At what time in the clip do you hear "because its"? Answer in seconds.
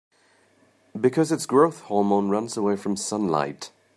0.99-1.45